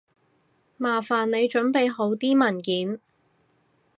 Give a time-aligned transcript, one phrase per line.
[0.77, 2.99] 麻煩你準備好啲文件